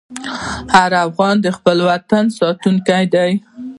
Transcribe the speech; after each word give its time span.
هر 0.73 0.91
افغان 1.05 1.35
د 1.41 1.47
خپل 1.57 1.77
وطن 1.89 2.23
ساتونکی 2.39 3.03
دی. 3.13 3.31